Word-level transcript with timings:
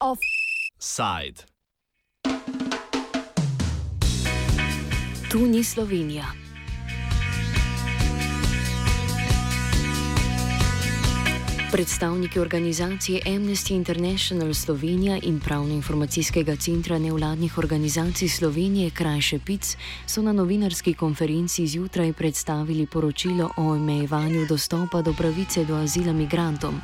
Offside. 0.00 1.46
Tu 5.30 5.46
ni 5.46 5.64
Slovenija. 5.64 6.41
Predstavniki 11.72 12.38
organizacije 12.38 13.20
Amnesty 13.26 13.74
International 13.74 14.54
Slovenija 14.54 15.18
in 15.22 15.40
Pravno-informacijskega 15.40 16.56
centra 16.56 16.98
nevladnih 16.98 17.58
organizacij 17.58 18.28
Slovenije, 18.28 18.90
krajše 18.90 19.38
PIC, 19.38 19.76
so 20.06 20.22
na 20.22 20.32
novinarski 20.32 20.94
konferenci 20.94 21.66
zjutraj 21.66 22.12
predstavili 22.12 22.86
poročilo 22.86 23.50
o 23.56 23.62
omejevanju 23.62 24.46
dostopa 24.48 25.02
do 25.02 25.12
pravice 25.12 25.64
do 25.64 25.76
azila 25.76 26.12
migrantom, 26.12 26.80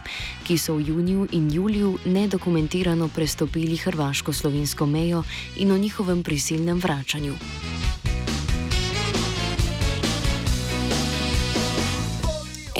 ki 0.46 0.58
so 0.58 0.74
v 0.74 0.88
juniju 0.88 1.28
in 1.32 1.50
juliju 1.52 1.98
nedokumentirano 2.04 3.08
prestopili 3.08 3.76
hrvaško-slovensko 3.76 4.86
mejo 4.86 5.22
in 5.56 5.72
o 5.72 5.78
njihovem 5.78 6.22
prisilnem 6.22 6.78
vračanju. 6.78 7.34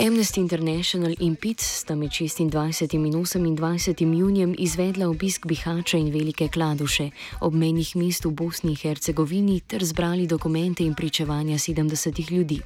Amnesty 0.06 0.38
International 0.40 1.14
in 1.18 1.34
PIC 1.34 1.60
sta 1.60 1.94
med 1.94 2.10
26. 2.10 2.94
in 2.94 3.12
28. 3.12 4.18
junijem 4.18 4.54
izvedla 4.58 5.08
obisk 5.08 5.46
Bihača 5.46 5.98
in 5.98 6.12
Velike 6.12 6.48
Kladuše, 6.48 7.10
obmejnih 7.40 7.96
mest 7.96 8.24
v 8.24 8.30
Bosni 8.30 8.70
in 8.70 8.76
Hercegovini, 8.76 9.60
ter 9.60 9.84
zbrali 9.84 10.26
dokumente 10.26 10.84
in 10.84 10.94
pričevanja 10.94 11.58
70 11.58 12.30
ljudi. 12.30 12.60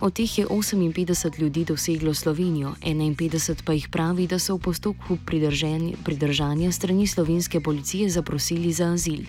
Od 0.00 0.12
teh 0.12 0.38
je 0.38 0.46
58 0.46 1.40
ljudi 1.40 1.64
doseglo 1.64 2.14
Slovenijo, 2.14 2.74
51 2.82 3.62
pa 3.64 3.72
jih 3.72 3.88
pravi, 3.88 4.26
da 4.26 4.38
so 4.38 4.56
v 4.56 4.60
postopku 4.60 5.18
pridržanja 6.04 6.72
strani 6.72 7.06
slovenske 7.06 7.60
policije 7.60 8.10
zaprosili 8.10 8.72
za 8.72 8.92
azil. 8.92 9.24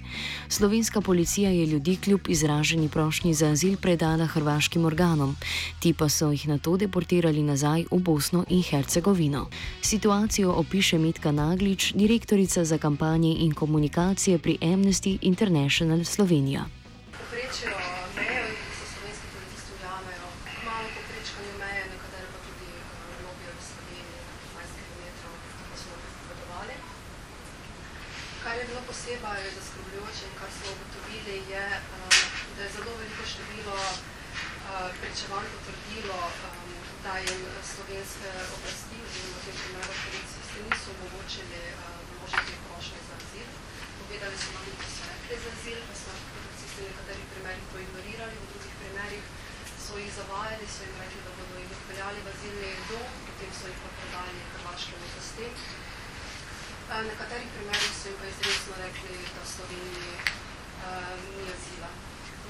Slovenska 0.50 1.02
policija 1.02 1.50
je 1.50 1.66
ljudi 1.66 1.96
kljub 1.96 2.20
izraženi 2.28 2.90
prošnji 2.90 3.34
za 3.34 3.48
azil 3.48 3.78
predala 3.78 4.26
hrvaškim 4.26 4.86
organom, 4.86 5.36
ti 5.80 5.94
pa 5.94 6.10
so 6.10 6.32
jih 6.32 6.48
na 6.48 6.58
to 6.58 6.78
deportirali 6.78 7.37
vrnili 7.38 7.54
nazaj 7.54 7.86
v 7.92 8.00
Bosno 8.02 8.46
in 8.50 8.64
Hercegovino. 8.64 9.48
Situacijo 9.82 10.52
opiše 10.52 10.98
Mitka 10.98 11.32
Naglič, 11.32 11.94
direktorica 11.94 12.66
za 12.66 12.78
kampanje 12.78 13.36
in 13.40 13.54
komunikacije 13.54 14.40
pri 14.40 14.58
Amnesty 14.62 15.18
International 15.22 16.04
Slovenija. 16.04 16.66
Kar 28.44 28.58
je 28.58 28.66
bilo 28.66 28.82
posebej 28.88 29.42
zaskrbljujoče 29.58 30.24
in 30.26 30.34
kar 30.40 30.50
smo 30.58 30.68
ugotovili, 30.74 31.38
je, 31.52 31.66
da 32.58 32.64
je 32.64 32.70
zelo 32.74 32.92
veliko 32.98 33.24
število 33.32 33.78
pričevanj 35.00 35.48
potrdilo 35.54 36.20
da 37.08 37.16
jim 37.28 37.44
slovenske 37.72 38.30
oblasti 38.56 38.98
oziroma 39.06 39.40
tem 39.46 39.56
primeru 39.62 39.94
policisti 40.04 40.58
niso 40.68 40.88
omogočili 40.96 41.62
vložiti 42.10 42.54
prošnje 42.66 43.00
za 43.08 43.16
azil. 43.22 43.50
Povedali 44.00 44.36
so 44.42 44.50
nam, 44.56 44.66
da 44.82 44.88
so 44.96 45.04
rekli 45.12 45.38
za 45.44 45.50
azil, 45.56 45.80
pa 45.88 45.96
so 46.02 46.12
policisti 46.34 46.80
v 46.82 46.88
nekaterih 46.90 47.28
primerih 47.32 47.66
to 47.72 47.78
ignorirali, 47.86 48.36
v 48.42 48.50
drugih 48.52 48.76
primerih 48.82 49.26
so 49.86 49.94
jih 50.02 50.12
zavajali, 50.20 50.68
so 50.74 50.80
jim 50.84 50.96
rekli, 51.04 51.20
da 51.26 51.32
bodo 51.38 51.56
jih 51.62 51.72
odpeljali 51.78 52.20
v 52.26 52.28
azilni 52.34 52.72
dom, 52.90 53.10
potem 53.28 53.52
so 53.60 53.66
jih 53.72 53.80
pa 53.84 53.90
predali 53.98 54.40
hrvaškim 54.52 55.00
oblastem. 55.08 55.52
V 56.90 57.02
nekaterih 57.12 57.50
primerih 57.56 57.94
so 58.00 58.06
jim 58.10 58.20
pa 58.22 58.32
izredno 58.34 58.76
rekli, 58.84 59.18
da 59.34 59.42
v 59.46 59.52
Sloveniji 59.56 60.14
uh, 60.20 61.16
ni 61.24 61.48
azila. 61.56 61.92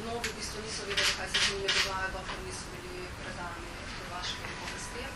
Mnogi 0.02 0.30
v 0.30 0.38
bistvu 0.40 0.66
niso 0.66 0.82
vedeli, 0.90 1.18
kaj 1.18 1.30
se 1.32 1.40
z 1.46 1.48
njimi 1.50 1.76
dogaja, 1.78 2.14
dokler 2.16 2.40
niso 2.48 2.66
bili 2.74 3.06
predani 3.22 3.77
hrvaškim 4.18 4.54
oblastem. 4.66 5.12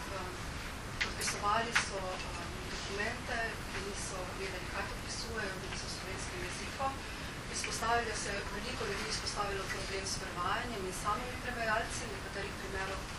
Podpisovali 1.01 1.72
so 1.85 1.97
um, 1.97 2.50
dokumente, 2.73 3.38
ki 3.72 3.79
niso 3.88 4.19
vedeli, 4.38 4.67
kaj 4.73 4.85
podpisujejo, 4.89 5.53
bili 5.62 5.78
so 5.81 5.88
slovenskim 5.95 6.39
jezikom. 6.47 6.91
Izpostavili 7.56 8.13
se 8.23 8.31
veliko 8.53 8.84
ljudi 8.90 9.06
izpostavilo 9.13 9.63
problem 9.73 10.06
s 10.11 10.16
prevajanjem 10.22 10.84
in 10.90 10.95
samimi 11.03 11.41
prevajalci, 11.45 12.01
nekaterih 12.13 12.53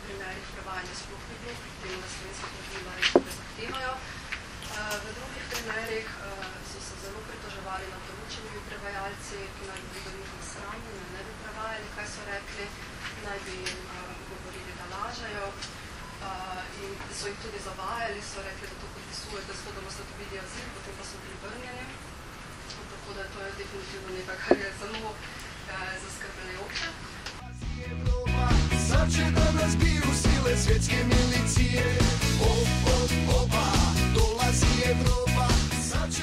primerih 0.04 0.46
prevajanja 0.54 0.94
sploh 1.00 1.24
ni 1.28 1.36
bilo, 1.42 1.58
tem 1.82 1.98
na 2.04 2.08
slovenski 2.14 2.46
pravila 2.54 2.92
reči, 2.98 3.12
da 3.26 3.32
zahtevajo. 3.40 3.92
V 5.04 5.06
drugih 5.18 5.44
primerih 5.50 6.06
so 6.70 6.78
se 6.86 6.94
zelo 7.02 7.20
pritoževali 7.28 7.90
nad 7.92 8.02
določenimi 8.08 8.62
prevajalci, 8.70 9.44
ki 9.58 9.70
naj 9.70 9.82
bi 9.82 9.98
bili 10.06 10.18
njihov 10.22 10.42
sramni, 10.52 10.94
ne 11.16 11.26
bi 11.26 11.38
prevajali, 11.42 11.94
kaj 11.98 12.08
so 12.14 12.30
rekli, 12.30 12.66
naj 13.26 13.38
bi 13.46 13.58
jim 13.66 13.80
da 14.92 14.98
lažajo 15.04 15.46
uh, 15.48 16.82
in 16.84 16.92
so 17.18 17.24
jih 17.30 17.38
tudi 17.44 17.58
zavajali, 17.68 18.20
so 18.30 18.38
rekli, 18.48 18.66
da 18.70 18.76
to 18.80 18.86
podpisujejo, 18.94 19.44
da 19.48 19.54
so 19.96 20.02
dobili 20.10 20.36
azil, 20.44 20.66
potem 20.76 20.94
pa 20.98 21.04
so 21.10 21.16
bili 21.22 21.36
vrnjeni. 21.44 21.84
Tako 22.92 23.10
da 23.18 23.22
to 23.32 23.38
je 23.46 23.52
definitivno 23.60 24.08
nekaj, 24.18 24.38
kar 24.44 24.56
je 24.64 24.70
zelo 24.80 25.10
uh, 25.10 25.16
zaskrbljajoče. 26.02 26.88
Sače 28.88 29.24
da 29.36 29.46
nas 29.58 29.72
bi 29.80 29.92
usile 30.10 30.52
svetske 30.62 30.98
milicije, 31.08 31.21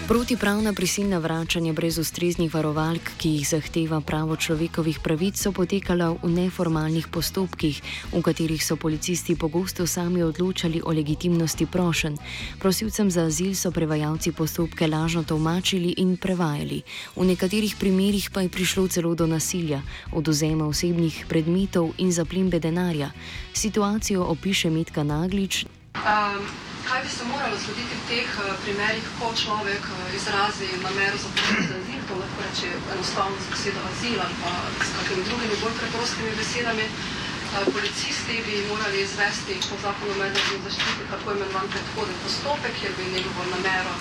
Protipravna 0.09 0.73
prisilna 0.73 1.17
vračanja 1.21 1.73
brez 1.73 1.99
ustreznih 2.01 2.49
varovalk, 2.53 3.11
ki 3.21 3.29
jih 3.29 3.47
zahteva 3.47 3.99
pravo 4.01 4.33
človekovih 4.35 4.97
pravic, 5.05 5.37
so 5.37 5.51
potekala 5.53 6.07
v 6.23 6.31
neformalnih 6.33 7.05
postopkih, 7.13 7.77
v 8.09 8.21
katerih 8.25 8.57
so 8.57 8.73
policisti 8.73 9.35
pogosto 9.37 9.85
sami 9.85 10.23
odločali 10.25 10.81
o 10.81 10.89
legitimnosti 10.89 11.67
prošen. 11.69 12.17
Prosilcem 12.57 13.11
za 13.11 13.27
azil 13.29 13.53
so 13.53 13.69
prevajalci 13.71 14.31
postopke 14.33 14.87
lažno 14.89 15.21
tolmačili 15.23 15.93
in 16.01 16.17
prevajali. 16.17 16.81
V 17.13 17.27
nekaterih 17.29 17.77
primerjih 17.77 18.33
pa 18.33 18.41
je 18.41 18.49
prišlo 18.49 18.87
celo 18.87 19.13
do 19.13 19.29
nasilja, 19.29 19.83
oduzema 20.09 20.65
osebnih 20.65 21.29
predmetov 21.29 21.93
in 22.01 22.09
zaplimbe 22.09 22.57
denarja. 22.57 23.11
Situacijo 23.53 24.25
opiše 24.25 24.73
Metka 24.73 25.05
Naglič. 25.05 25.69
Um 25.93 26.68
kaj 26.87 26.99
bi 27.03 27.09
se 27.09 27.23
moralo 27.31 27.55
zgoditi 27.63 27.95
v 27.99 28.03
teh 28.09 28.29
uh, 28.39 28.53
primerih, 28.63 29.05
ko 29.19 29.31
človek 29.43 29.83
uh, 29.91 29.97
izrazi 30.19 30.67
namero 30.85 31.17
za 31.23 31.29
prositi 31.35 31.67
za 31.71 31.77
azil, 31.81 32.01
to 32.07 32.13
lahko 32.21 32.39
reče 32.47 32.69
enostavno 32.93 33.37
z 33.43 33.47
besedo 33.53 33.79
azil 33.91 34.17
ali 34.25 34.35
pa 34.43 34.51
s 34.87 34.89
kakimi 34.97 35.23
drugimi 35.27 35.55
bolj 35.61 35.75
preprostimi 35.79 36.31
besedami. 36.41 36.85
Uh, 36.89 37.65
policisti 37.73 38.35
bi 38.45 38.55
morali 38.71 38.97
izvesti 39.01 39.53
po 39.69 39.75
zakonu 39.83 40.13
mednarodne 40.21 40.59
zaščite 40.65 41.03
tako 41.11 41.27
imenovan 41.35 41.67
predhoden 41.73 42.17
postopek, 42.23 42.73
kjer 42.79 42.93
bi 42.97 43.13
njegovo 43.15 43.43
namero 43.55 43.93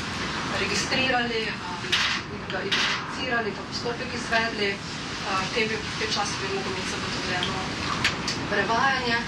registrirali, 0.63 1.41
ga 2.53 2.61
identificirali, 2.69 3.57
ta 3.57 3.63
postopek 3.71 4.11
izvedli, 4.21 4.71
te, 5.55 5.61
bi, 5.69 5.77
te 5.99 6.07
čase 6.15 6.35
bi 6.41 6.55
mogli 6.55 6.73
imeti 6.73 6.91
zagotovljeno 6.95 7.59
prevajanje. 8.51 9.19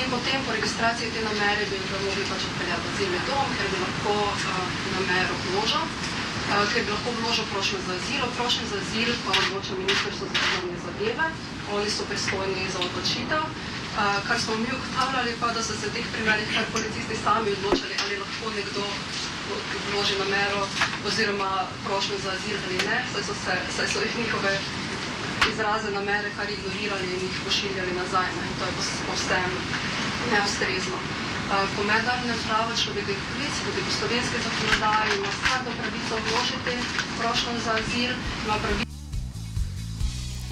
In 0.00 0.08
potem 0.08 0.40
po 0.46 0.52
registraciji 0.56 1.12
te 1.12 1.20
namere 1.20 1.64
bi 1.68 1.76
ga 1.90 1.98
mogli 2.00 2.24
pač 2.30 2.46
odpeljati 2.48 2.84
v 2.84 2.92
azilni 2.92 3.20
dom, 3.28 3.48
ker 3.56 3.66
bi 3.72 3.80
lahko 3.82 4.14
uh, 4.28 4.62
namero 4.94 5.34
vložil, 5.42 5.84
uh, 5.84 6.64
ker 6.72 6.86
bi 6.86 6.94
lahko 6.94 7.12
vložil 7.18 7.46
prošnjo 7.52 7.80
za 7.88 7.96
azil. 8.00 8.24
Prošnjo 8.38 8.64
za 8.72 8.78
azil 8.80 9.10
pa 9.26 9.36
odloča 9.42 9.76
Ministrstvo 9.82 10.30
za 10.30 10.46
zunanje 10.46 10.78
zadeve, 10.86 11.26
oni 11.76 11.90
so 11.92 12.08
pristojni 12.08 12.64
za 12.72 12.80
odločitev. 12.86 13.42
Uh, 13.44 14.16
kar 14.28 14.40
smo 14.40 14.56
mi 14.62 14.70
ugotavljali, 14.72 15.36
pa 15.40 15.52
da 15.52 15.60
so 15.60 15.76
se 15.76 15.90
v 15.90 15.94
teh 15.98 16.06
primerih 16.14 16.48
kar 16.54 16.64
policisti 16.72 17.20
sami 17.24 17.52
odločali, 17.58 17.94
ali 18.04 18.22
lahko 18.22 18.54
nekdo 18.56 18.86
vloži 19.90 20.14
namero 20.22 20.62
oziroma 21.06 21.66
prošnjo 21.84 22.16
za 22.24 22.30
azil 22.36 22.56
ali 22.64 22.78
ne, 22.88 22.98
saj 23.12 23.22
so, 23.28 23.34
se, 23.44 23.54
saj 23.76 23.86
so 23.92 24.00
jih 24.00 24.16
njihove 24.22 24.54
izraze 25.52 25.90
namere 25.90 26.30
kar 26.36 26.50
ignorirali 26.50 27.06
in 27.14 27.24
jih 27.26 27.40
pošiljali 27.46 27.92
nazaj. 28.02 28.28
Ne. 28.38 28.46
To 28.58 28.64
je 28.68 28.72
povsem 29.08 29.50
neustrezno. 30.32 30.98
Po 31.76 31.82
mednarodnem 31.90 32.38
pravu 32.46 32.72
človekovih 32.82 33.20
pravic, 33.26 33.54
tudi 33.64 33.80
po 33.86 33.92
slovenski 33.98 34.36
zakonodaji, 34.46 35.18
ima 35.18 35.34
vsakdo 35.36 35.70
pravico 35.80 36.22
vložiti 36.28 36.74
prošljo 37.18 37.60
za 37.64 37.72
azil, 37.80 38.12
ima 38.46 38.56
pravico 38.62 38.91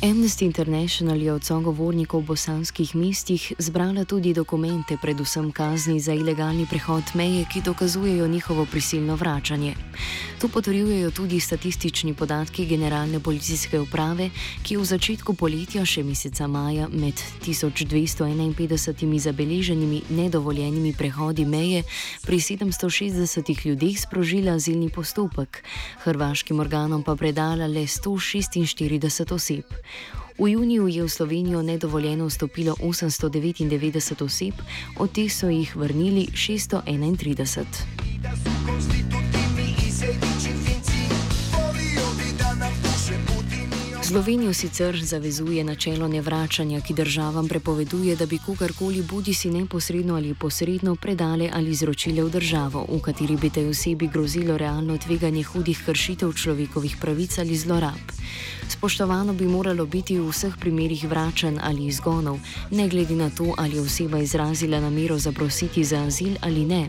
Amnesty 0.02 0.44
International 0.44 1.20
je 1.20 1.28
od 1.28 1.44
sogovornikov 1.44 2.24
v 2.24 2.32
bosanskih 2.32 2.96
mestih 2.96 3.52
zbrala 3.60 4.08
tudi 4.08 4.32
dokumente, 4.32 4.96
predvsem 4.96 5.52
kazni 5.52 6.00
za 6.00 6.16
ilegalni 6.16 6.64
prehod 6.64 7.04
meje, 7.14 7.44
ki 7.44 7.60
dokazujejo 7.60 8.28
njihovo 8.28 8.64
prisilno 8.64 9.16
vračanje. 9.16 9.76
To 10.40 10.48
potrjujejo 10.48 11.10
tudi 11.10 11.40
statistični 11.40 12.14
podatki 12.14 12.66
Generalne 12.66 13.20
policijske 13.20 13.80
uprave, 13.80 14.30
ki 14.62 14.74
je 14.74 14.78
v 14.78 14.84
začetku 14.84 15.34
poletja, 15.36 15.84
še 15.84 16.00
meseca 16.02 16.48
maja, 16.48 16.88
med 16.88 17.20
1251 17.44 19.18
zabeleženimi 19.18 20.02
nedovoljenimi 20.16 20.94
prehodi 20.96 21.44
meje 21.44 21.82
pri 22.24 22.40
760 22.40 23.66
ljudeh 23.66 24.00
sprožila 24.00 24.56
azilni 24.56 24.88
postopek, 24.88 25.60
hrvaškim 26.08 26.60
organom 26.60 27.02
pa 27.04 27.16
predala 27.20 27.68
le 27.68 27.84
146 27.84 29.34
oseb. 29.34 29.68
V 30.38 30.48
juniju 30.48 30.88
je 30.88 31.02
v 31.04 31.08
Slovenijo 31.08 31.62
nedovoljeno 31.62 32.26
vstopilo 32.26 32.76
899 32.80 34.24
oseb, 34.24 34.54
od 34.96 35.12
teh 35.12 35.32
so 35.32 35.48
jih 35.48 35.76
vrnili 35.76 36.26
631. 36.32 37.64
Slovenijo 44.10 44.52
sicer 44.52 45.04
zavezuje 45.04 45.64
načelo 45.64 46.08
nevračanja, 46.08 46.80
ki 46.80 46.94
državam 46.94 47.48
prepoveduje, 47.48 48.16
da 48.16 48.26
bi 48.26 48.38
kogarkoli 48.46 49.02
bodi 49.02 49.34
si 49.34 49.50
neposredno 49.50 50.16
ali 50.16 50.34
posredno 50.34 50.96
predale 50.96 51.50
ali 51.52 51.70
izročile 51.70 52.24
v 52.24 52.30
državo, 52.30 52.86
v 52.88 52.98
kateri 53.00 53.36
bi 53.36 53.50
tej 53.50 53.68
osebi 53.68 54.08
grozilo 54.08 54.56
realno 54.58 54.98
tveganje 54.98 55.42
hudih 55.42 55.82
kršitev 55.86 56.32
človekovih 56.32 56.96
pravic 57.00 57.38
ali 57.38 57.56
zlorab. 57.56 58.02
Spoštovano 58.70 59.32
bi 59.32 59.50
moralo 59.50 59.86
biti 59.86 60.14
v 60.18 60.30
vseh 60.30 60.54
primerjih 60.54 61.08
vračanj 61.10 61.58
ali 61.58 61.86
izgonov, 61.90 62.38
ne 62.70 62.88
glede 62.88 63.16
na 63.18 63.30
to, 63.30 63.54
ali 63.58 63.76
je 63.76 63.82
oseba 63.82 64.18
izrazila 64.18 64.80
namero 64.80 65.18
zaprositi 65.18 65.84
za 65.84 66.02
azil 66.06 66.36
ali 66.40 66.64
ne. 66.64 66.88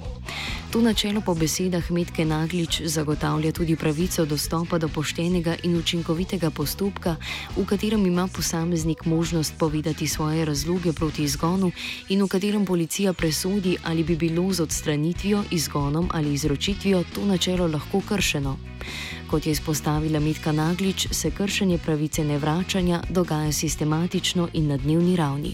To 0.71 0.81
načelo 0.81 1.21
po 1.25 1.33
besedah 1.35 1.91
Medke 1.91 2.25
Naglič 2.25 2.81
zagotavlja 2.85 3.51
tudi 3.51 3.75
pravico 3.75 4.25
dostopa 4.25 4.77
do 4.77 4.87
poštenega 4.87 5.55
in 5.63 5.75
učinkovitega 5.75 6.51
postopka, 6.51 7.15
v 7.57 7.65
katerem 7.65 8.05
ima 8.05 8.27
posameznik 8.27 9.05
možnost 9.05 9.53
povedati 9.57 10.07
svoje 10.07 10.45
razloge 10.45 10.93
proti 10.93 11.23
izgonu 11.23 11.71
in 12.09 12.23
v 12.23 12.27
katerem 12.27 12.65
policija 12.65 13.13
presodi, 13.13 13.77
ali 13.83 14.03
bi 14.03 14.15
bilo 14.15 14.53
z 14.53 14.61
odstranitvijo, 14.61 15.43
izgonom 15.51 16.09
ali 16.13 16.33
izročitvijo 16.33 17.03
to 17.15 17.25
načelo 17.25 17.67
lahko 17.67 18.01
kršeno. 18.09 18.57
Kot 19.31 19.45
je 19.45 19.51
izpostavila 19.55 20.19
Mitka 20.19 20.51
Naglič, 20.51 21.07
se 21.11 21.31
kršenje 21.31 21.77
pravice 21.77 22.23
nevračanja 22.23 23.01
dogaja 23.09 23.51
sistematično 23.51 24.49
in 24.53 24.67
na 24.67 24.77
dnevni 24.77 25.15
ravni. 25.15 25.51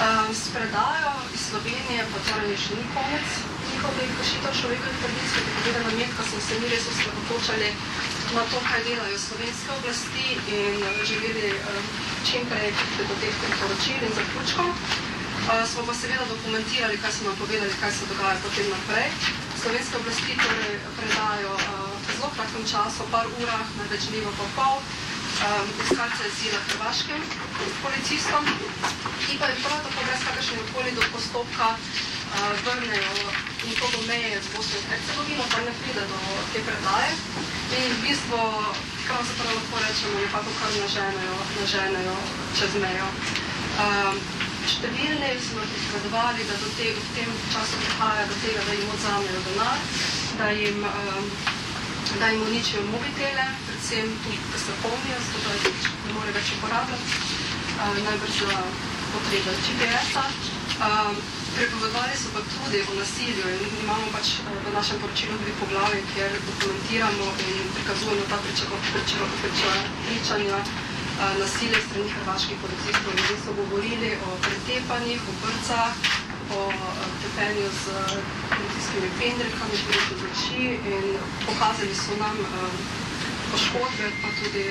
Um, 0.00 0.32
s 0.34 0.48
predajo 0.54 1.12
iz 1.34 1.40
Slovenije 1.48 2.06
pa 2.12 2.18
torej 2.28 2.56
še 2.56 2.72
ni 2.78 2.84
konec 2.94 3.28
njihovih 3.68 4.10
kršitev 4.18 4.52
človekovih 4.60 4.96
pravic, 5.02 5.28
kot 5.34 5.44
je 5.46 5.52
povedala 5.56 5.90
Mitka, 5.98 6.22
smo 6.30 6.40
se 6.46 6.54
mi 6.60 6.66
res 6.72 6.84
osredotočali 6.92 7.68
na 8.34 8.42
to, 8.50 8.58
kaj 8.68 8.80
delajo 8.88 9.18
slovenske 9.28 9.70
oblasti 9.78 10.26
in 10.58 10.74
želeli 11.10 11.50
um, 11.52 11.84
čim 12.26 12.42
prej 12.50 12.70
priti 12.78 13.02
do 13.10 13.14
teh 13.20 13.34
priporočil 13.42 14.00
in 14.08 14.12
zaključkov. 14.20 14.68
Uh, 14.72 15.68
smo 15.70 15.84
pa 15.88 15.94
seveda 16.00 16.24
dokumentirali, 16.32 16.96
kaj 17.02 17.12
smo 17.12 17.28
nam 17.28 17.36
povedali, 17.42 17.80
kaj 17.80 17.92
se 17.92 18.08
dogaja 18.12 18.40
potem 18.46 18.72
naprej 18.72 19.08
slovenske 19.66 19.96
oblasti 19.98 20.32
torej 20.38 20.78
predajo 20.94 21.50
uh, 21.58 21.90
v 21.90 22.06
zelo 22.14 22.30
kratkem 22.38 22.64
času, 22.70 23.02
par 23.10 23.26
urah, 23.26 23.66
največ 23.82 24.14
dnevo 24.14 24.30
pa 24.38 24.46
pol, 24.54 24.78
um, 24.78 25.66
iskalce 25.82 26.22
azila 26.22 26.60
hrvaškim 26.70 27.18
policistom, 27.82 28.46
ki 29.26 29.34
pa 29.42 29.50
jih 29.50 29.58
prav 29.66 29.82
tako 29.82 30.06
brez 30.06 30.22
kakršnega 30.22 30.64
koli 30.70 30.90
do 30.94 31.02
postopka 31.10 31.74
uh, 31.74 32.54
vrnejo 32.62 33.14
nikogo 33.66 33.98
meje 34.06 34.38
z 34.38 34.46
Bosno 34.54 34.78
in 34.78 34.86
Hercegovino, 34.86 35.44
pa 35.50 35.58
ne 35.66 35.72
pride 35.82 36.04
do 36.14 36.20
te 36.54 36.62
predaje. 36.62 37.10
In 37.74 37.90
v 37.90 37.98
bistvu, 38.06 38.38
pravzaprav 39.02 39.50
lahko 39.50 39.76
rečemo, 39.82 40.14
nekako 40.22 40.50
kar 40.62 40.72
naženejo, 40.78 41.36
naženejo 41.58 42.16
čez 42.54 42.72
mejo. 42.78 43.08
Um, 43.82 44.45
številni 44.66 45.30
smo 45.40 45.62
pripovedovali, 45.70 46.44
da 46.48 46.56
do 46.62 46.68
te, 46.78 46.88
v 46.90 47.04
tem 47.14 47.30
času 47.52 47.78
prihaja 47.84 48.24
do 48.30 48.36
tega, 48.42 48.64
da 48.66 48.74
jim 48.74 48.90
odzamejo 48.94 49.40
denar, 49.46 49.78
da 50.40 50.48
jim, 50.58 50.82
um, 50.82 51.28
da 52.18 52.30
jim 52.32 52.42
uničijo 52.48 52.82
mobitele, 52.90 53.46
predvsem 53.68 54.10
tudi, 54.24 54.40
da 54.52 54.58
se 54.58 54.76
polnijo, 54.82 55.18
zato 55.28 55.46
da 55.46 55.70
jih 55.70 55.88
ne 56.08 56.16
more 56.18 56.34
več 56.38 56.52
uporabljati, 56.58 57.06
uh, 57.78 57.96
najbrž 58.08 58.42
za 58.42 58.60
potrebe 59.14 59.56
GPS-a. 59.64 60.26
Um, 60.82 61.16
Prepovedovali 61.56 62.12
so 62.12 62.28
pa 62.36 62.40
tudi 62.44 62.82
o 62.84 62.94
nasilju 63.00 63.48
in 63.48 63.70
imamo 63.80 64.10
pač 64.12 64.28
v 64.44 64.72
našem 64.76 64.98
poročilu 65.00 65.38
dve 65.40 65.54
poglavje, 65.56 66.02
kjer 66.12 66.34
dokumentiramo 66.44 67.28
in 67.48 67.70
prikazujemo 67.72 68.26
ta 68.28 68.36
pričanja 70.04 70.58
nasilje 71.40 71.78
strani 71.86 72.10
hrvaških 72.16 72.56
policistov. 72.62 73.12
Ljudje 73.18 73.36
so 73.44 73.52
govorili 73.60 74.10
o 74.26 74.30
pretepanjih, 74.44 75.20
o 75.30 75.32
brcah, 75.42 75.92
o 76.58 76.60
tepenju 77.22 77.68
z 77.82 77.84
policijskimi 78.54 79.08
pendrekami, 79.18 79.76
tudi 79.84 80.02
z 80.20 80.24
oči 80.30 80.64
in 80.94 81.06
pokazali 81.46 81.94
so 81.94 82.12
nam 82.22 82.36
poškodbe, 83.50 84.06
pa 84.22 84.28
tudi 84.40 84.64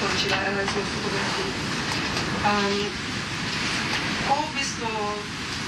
poročila 0.00 0.36
ena 0.48 0.62
izmed 0.62 0.86
fotografij. 0.92 1.50
Ko 4.26 4.34
v 4.42 4.48
bistvu 4.54 4.90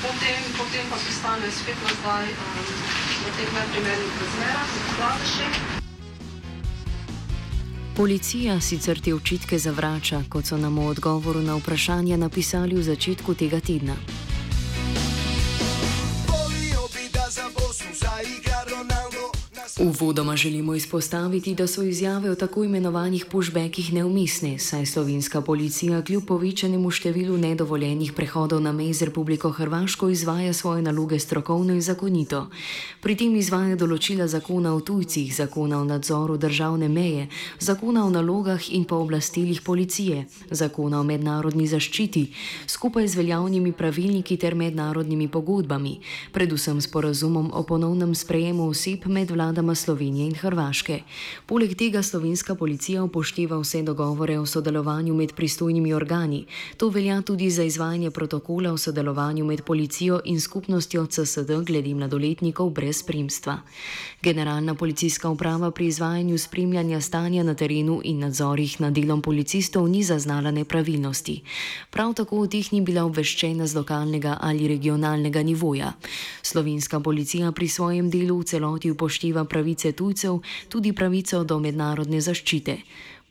potem, 0.02 0.40
potem 0.58 0.84
pa 0.90 0.96
pristanejo 1.04 1.52
spet 1.52 1.78
nazaj 1.86 2.26
v 3.24 3.30
teh 3.36 3.50
neprimernih 3.56 4.20
razmerah, 4.20 4.68
v 4.74 4.96
Kladeši. 4.96 5.83
Policija 7.96 8.60
sicer 8.60 9.00
te 9.00 9.14
očitke 9.14 9.58
zavrača, 9.58 10.24
kot 10.28 10.48
so 10.50 10.56
nam 10.58 10.78
v 10.82 10.88
odgovoru 10.90 11.42
na 11.42 11.54
vprašanje 11.54 12.16
napisali 12.16 12.74
v 12.74 12.82
začetku 12.82 13.34
tega 13.34 13.60
tedna. 13.60 13.94
Uvodoma 19.80 20.36
želimo 20.36 20.74
izpostaviti, 20.74 21.54
da 21.54 21.66
so 21.66 21.82
izjave 21.82 22.30
o 22.30 22.34
tako 22.34 22.64
imenovanih 22.64 23.24
pushbackih 23.30 23.92
neumestne, 23.92 24.58
saj 24.58 24.86
slovenska 24.86 25.40
policija 25.40 26.02
kljub 26.02 26.24
povečanemu 26.26 26.90
številu 26.90 27.34
nedovoljenih 27.36 28.12
prehodov 28.12 28.60
na 28.62 28.72
mej 28.72 28.92
z 28.92 29.02
Republiko 29.10 29.50
Hrvaško 29.50 30.08
izvaja 30.08 30.52
svoje 30.52 30.82
naloge 30.82 31.18
strokovno 31.18 31.74
in 31.74 31.80
zakonito. 31.82 32.46
Pri 33.02 33.16
tem 33.16 33.34
izvaja 33.34 33.74
določila 33.76 34.28
zakona 34.30 34.74
o 34.74 34.80
tujcih, 34.80 35.34
zakona 35.34 35.80
o 35.80 35.84
nadzoru 35.84 36.36
državne 36.38 36.88
meje, 36.88 37.26
zakona 37.58 38.06
o 38.06 38.10
nalogah 38.10 38.70
in 38.70 38.84
pooblastilih 38.84 39.62
policije, 39.62 40.26
zakona 40.50 41.00
o 41.00 41.02
mednarodni 41.02 41.66
zaščiti, 41.66 42.28
skupaj 42.66 43.08
z 43.08 43.18
veljavnimi 43.18 43.72
pravilniki 43.72 44.36
ter 44.36 44.54
mednarodnimi 44.54 45.28
pogodbami, 45.28 45.98
predvsem 46.32 46.80
sporazumom 46.80 47.50
o 47.52 47.66
ponovnem 47.66 48.14
sprejemu 48.14 48.70
oseb 48.70 49.10
med 49.10 49.30
vladami 49.30 49.63
mejama 49.64 49.74
Slovenije 49.74 50.26
in 50.26 50.34
Hrvaške. 50.34 51.02
Poleg 51.46 51.74
tega 51.76 52.02
slovenska 52.02 52.54
policija 52.54 53.02
upošteva 53.04 53.56
vse 53.58 53.82
dogovore 53.82 54.38
o 54.38 54.46
sodelovanju 54.46 55.14
med 55.14 55.32
pristojnimi 55.32 55.94
organi. 55.94 56.44
To 56.76 56.88
velja 56.88 57.22
tudi 57.22 57.50
za 57.50 57.64
izvajanje 57.64 58.10
protokola 58.10 58.72
o 58.72 58.76
sodelovanju 58.76 59.44
med 59.44 59.62
policijo 59.64 60.20
in 60.24 60.40
skupnostjo 60.40 61.06
CSD 61.06 61.64
glede 61.64 61.94
mladoletnikov 61.94 62.70
brez 62.70 62.98
spremstva. 62.98 63.58
Generalna 64.22 64.74
policijska 64.74 65.28
uprava 65.28 65.70
pri 65.70 65.86
izvajanju 65.86 66.38
spremljanja 66.38 67.00
stanja 67.00 67.42
na 67.42 67.54
terenu 67.54 68.00
in 68.04 68.18
nadzorih 68.18 68.80
nad 68.80 68.92
delom 68.92 69.22
policistov 69.22 69.88
ni 69.88 70.02
zaznala 70.02 70.50
nepravilnosti. 70.50 71.40
Prav 71.90 72.14
tako 72.14 72.40
o 72.40 72.46
teh 72.46 72.72
ni 72.72 72.80
bila 72.80 73.04
obveščena 73.04 73.66
z 73.66 73.76
lokalnega 73.76 74.38
ali 74.40 74.68
regionalnega 74.68 75.42
nivoja. 75.42 75.92
Slovenska 76.42 77.00
policija 77.00 77.52
pri 77.52 77.68
svojem 77.68 78.10
delu 78.10 78.38
v 78.38 78.44
celoti 78.44 78.90
upošteva 78.90 79.44
pravice 79.54 79.94
tujcev, 79.94 80.42
tudi 80.68 80.92
pravico 80.92 81.44
do 81.46 81.60
mednarodne 81.62 82.20
zaščite. 82.20 82.78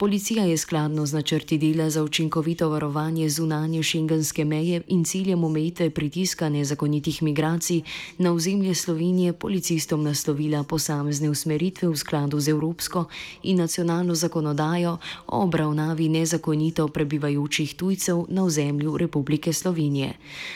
Policija 0.03 0.43
je 0.43 0.57
skladno 0.57 1.05
z 1.05 1.13
načrti 1.13 1.57
dela 1.57 1.89
za 1.89 2.03
učinkovito 2.03 2.69
varovanje 2.69 3.29
zunanje 3.29 3.83
šengenske 3.83 4.45
meje 4.45 4.81
in 4.87 5.03
ciljem 5.03 5.43
omejitve 5.43 5.89
pritiska 5.89 6.49
nezakonitih 6.49 7.23
migracij 7.23 7.81
na 8.17 8.33
ozemlje 8.33 8.75
Slovenije 8.75 9.33
policistom 9.33 10.03
naslovila 10.03 10.63
posamezne 10.63 11.29
usmeritve 11.29 11.87
v 11.87 11.95
skladu 11.95 12.39
z 12.39 12.47
evropsko 12.47 13.05
in 13.43 13.57
nacionalno 13.57 14.15
zakonodajo 14.15 14.97
o 15.27 15.43
obravnavi 15.43 16.09
nezakonito 16.09 16.87
prebivajočih 16.87 17.75
tujcev 17.75 18.25
na 18.29 18.43
ozemlju 18.43 18.97
Republike 18.97 19.53
Slovenije. 19.53 20.13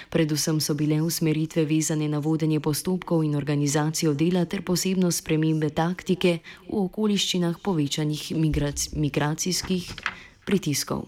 Predvsem 0.09 0.59
so 0.61 0.73
bile 0.73 1.01
usmeritve 1.01 1.65
vezane 1.65 2.07
na 2.07 2.19
vodenje 2.19 2.59
postopkov 2.59 3.23
in 3.23 3.35
organizacijo 3.35 4.13
dela 4.13 4.45
ter 4.45 4.61
posebno 4.61 5.11
spremembe 5.11 5.69
taktike 5.69 6.39
v 6.69 6.83
okoliščinah 6.83 7.55
povečanih 7.63 8.31
migrac 8.35 8.89
migracijskih 9.37 9.93
pritiskov. 10.45 11.05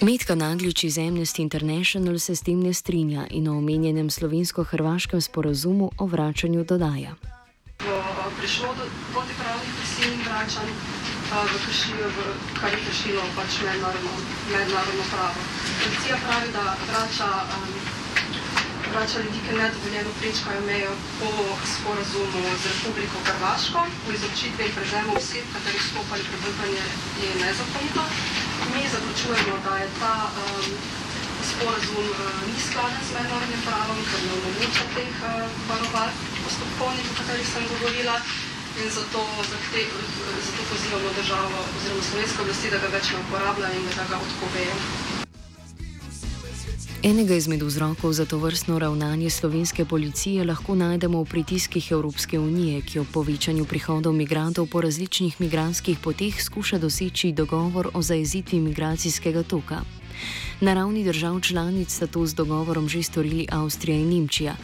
Medka 0.00 0.34
Naglič 0.34 0.84
iz 0.84 0.98
Amnesty 0.98 1.42
International 1.42 2.18
se 2.18 2.36
s 2.36 2.42
tem 2.42 2.60
ne 2.62 2.74
strinja 2.74 3.26
in 3.30 3.48
o 3.48 3.58
omenjenem 3.58 4.10
slovensko-hrvaškem 4.10 5.20
sporazumu 5.20 5.90
o 5.98 6.06
vračanju 6.06 6.64
dodaja. 6.64 7.14
Prišlo 8.38 8.74
do 8.74 8.84
protipravnih 9.12 9.70
prisilnih 9.78 10.22
vračanj, 10.26 10.70
v 11.28 11.56
kršijo, 11.66 12.08
v, 12.08 12.18
kar 12.60 12.70
je 12.72 12.80
kršilo 12.86 13.22
pač 13.36 13.60
mednarodno, 13.64 14.12
mednarodno 14.52 15.04
pravo. 15.12 15.40
Policija 15.82 16.16
pravi, 16.24 16.48
da 16.52 16.64
vrača, 16.88 17.28
um, 17.52 17.77
vrača 18.98 19.18
ljudi, 19.24 19.40
ki 19.46 19.52
nedovoljeno 19.62 20.10
prečkajo 20.20 20.60
mejo 20.70 20.92
po 21.18 21.28
sporazumu 21.72 22.40
z 22.62 22.64
Republiko 22.72 23.16
Hrvaško, 23.26 23.80
po 24.04 24.08
izročitvi 24.16 24.64
in 24.66 24.72
prezemu 24.78 25.10
oseb, 25.20 25.44
katerih 25.54 25.82
stopali 25.90 26.22
prebivanje 26.30 26.84
je 27.22 27.30
nezakonito. 27.42 28.02
Mi 28.72 28.82
zaključujemo, 28.94 29.54
da 29.66 29.72
je 29.82 29.88
ta 30.02 30.14
um, 30.26 30.66
sporazum 31.50 32.06
uh, 32.10 32.22
ni 32.48 32.58
skladen 32.66 33.02
z 33.08 33.10
mednarodnim 33.16 33.62
pravom, 33.68 34.00
ker 34.08 34.20
ne 34.26 34.32
omogoča 34.38 34.84
teh 34.96 35.14
uh, 35.20 35.28
varoval 35.70 36.10
postopkovnih, 36.44 37.06
o 37.10 37.18
katerih 37.18 37.48
sem 37.52 37.64
govorila 37.72 38.16
in 38.82 38.88
zato, 38.98 39.20
zahte, 39.52 39.82
zato 40.46 40.60
pozivamo 40.70 41.08
državo 41.20 41.58
oziroma 41.76 42.02
slovensko 42.08 42.42
oblasti, 42.42 42.74
da 42.74 42.82
ga 42.82 42.90
več 42.96 43.14
ne 43.14 43.22
uporablja 43.26 43.70
in 43.78 43.86
da 44.00 44.10
ga 44.10 44.18
odpovejo. 44.26 44.76
Enega 46.98 47.34
izmed 47.34 47.62
vzrokov 47.62 48.12
za 48.12 48.26
to 48.26 48.38
vrstno 48.38 48.78
ravnanje 48.78 49.30
slovenske 49.30 49.84
policije 49.84 50.44
lahko 50.44 50.74
najdemo 50.74 51.22
v 51.22 51.30
pritiskih 51.30 51.92
Evropske 51.92 52.38
unije, 52.38 52.82
ki 52.82 52.98
ob 52.98 53.06
povečanju 53.14 53.64
prihodov 53.64 54.12
migrantov 54.18 54.66
po 54.66 54.80
različnih 54.82 55.40
migranskih 55.40 55.98
poteh 56.02 56.42
skuša 56.42 56.78
doseči 56.78 57.32
dogovor 57.32 57.90
o 57.94 58.02
zajezitvi 58.02 58.60
migracijskega 58.60 59.42
toka. 59.42 59.97
Na 60.60 60.74
ravni 60.74 61.04
držav 61.04 61.40
članic 61.40 61.94
sta 61.94 62.06
to 62.06 62.26
z 62.26 62.34
dogovorom 62.34 62.88
že 62.88 63.02
storili 63.02 63.46
Avstrija 63.50 63.98
in 63.98 64.08
Nemčija. 64.08 64.56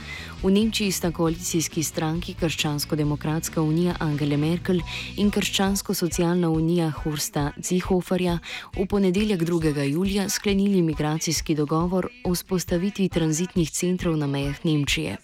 V 0.43 0.51
Nemčiji 0.51 0.93
sta 0.93 1.11
koalicijski 1.11 1.83
stranki 1.83 2.35
Krščansko-demokratska 2.35 3.63
unija 3.63 3.95
Angele 3.99 4.37
Merkel 4.37 4.81
in 5.17 5.31
Krščansko-socialna 5.31 6.51
unija 6.51 6.91
Horsta 6.91 7.53
Zihoferja 7.57 8.39
v 8.77 8.87
ponedeljek 8.87 9.41
2. 9.41 9.83
julija 9.83 10.29
sklenili 10.29 10.83
migracijski 10.83 11.55
dogovor 11.55 12.09
o 12.25 12.35
spostavitvi 12.35 13.09
tranzitnih 13.09 13.71
centrov 13.71 14.17
na 14.17 14.27
mejah 14.27 14.65
Nemčije. 14.65 15.17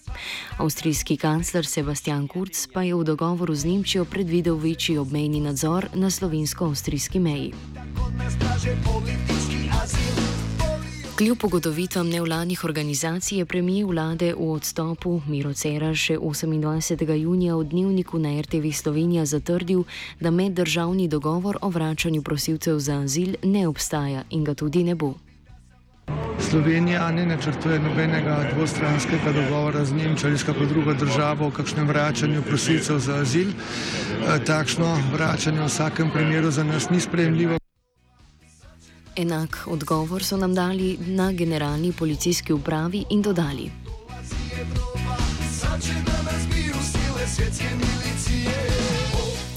Avstrijski 0.57 1.17
kancler 1.17 1.65
Sebastian 1.65 2.27
Kurz 2.27 2.67
pa 2.73 2.83
je 2.83 2.95
v 2.95 3.03
dogovoru 3.03 3.55
z 3.55 3.65
Nemčijo 3.65 4.05
predvidel 4.05 4.55
večji 4.55 4.97
obmejni 4.97 5.41
nadzor 5.41 5.87
na 5.93 6.09
slovensko-avstrijski 6.09 7.19
meji. 7.19 7.53
Kljub 11.21 11.43
ugotovitvam 11.43 12.09
nevladnih 12.09 12.63
organizacij 12.63 13.37
je 13.37 13.45
premijer 13.45 13.85
vlade 13.85 14.33
v 14.33 14.45
odstopu 14.51 15.21
Miro 15.27 15.53
Cerar 15.53 15.93
še 15.95 16.15
28. 16.17 17.13
junija 17.13 17.55
v 17.59 17.67
dnevniku 17.69 18.17
na 18.17 18.31
RTV 18.41 18.71
Slovenija 18.73 19.25
zatrdil, 19.25 19.83
da 20.19 20.31
meddržavni 20.31 21.05
dogovor 21.07 21.59
o 21.61 21.69
vračanju 21.69 22.23
prosilcev 22.25 22.79
za 22.79 22.97
azil 23.03 23.37
ne 23.43 23.67
obstaja 23.67 24.23
in 24.29 24.43
ga 24.43 24.57
tudi 24.57 24.83
ne 24.83 24.95
bo. 24.95 25.13
Slovenija 26.49 27.11
ne 27.11 27.25
načrtuje 27.25 27.79
nobenega 27.79 28.41
dvostranskega 28.55 29.37
dogovora 29.37 29.85
z 29.85 29.93
Nemčijo 29.93 30.29
ali 30.29 30.37
s 30.37 30.43
kako 30.43 30.65
drugo 30.65 30.93
državo 30.93 31.47
o 31.47 31.51
kakšnem 31.51 31.87
vračanju 31.87 32.41
prosilcev 32.41 32.97
za 32.97 33.21
azil. 33.21 33.53
E, 34.25 34.41
takšno 34.45 34.97
vračanje 35.13 35.61
v 35.61 35.69
vsakem 35.69 36.09
primeru 36.11 36.51
za 36.51 36.63
nas 36.63 36.89
ni 36.89 36.99
sprejemljivo. 36.99 37.60
Enak 39.15 39.67
odgovor 39.67 40.23
so 40.23 40.37
nam 40.37 40.55
dali 40.55 40.97
na 41.07 41.31
generalni 41.31 41.91
policijski 41.91 42.53
upravi 42.53 43.05
in 43.09 43.21
dodali. 43.21 43.71